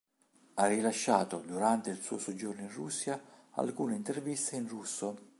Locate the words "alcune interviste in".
3.51-4.67